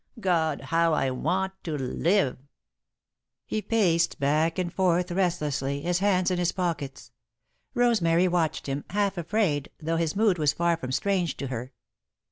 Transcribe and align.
God, 0.19 0.61
how 0.61 0.93
I 0.95 1.11
want 1.11 1.53
to 1.63 1.77
live!" 1.77 2.39
He 3.45 3.61
paced 3.61 4.17
back 4.19 4.57
and 4.57 4.73
forth 4.73 5.11
restlessly, 5.11 5.81
his 5.81 5.99
hands 5.99 6.31
in 6.31 6.39
his 6.39 6.51
pockets. 6.51 7.11
Rosemary 7.75 8.27
watched 8.27 8.65
him, 8.65 8.83
half 8.89 9.15
afraid, 9.15 9.69
though 9.79 9.97
his 9.97 10.15
mood 10.15 10.39
was 10.39 10.53
far 10.53 10.75
from 10.75 10.91
strange 10.91 11.37
to 11.37 11.49
her. 11.49 11.71